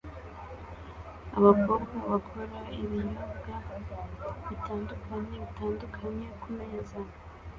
[1.37, 3.53] Abakobwa bakora ibinyobwa
[4.47, 6.99] bitandukanye bitandukanye kumeza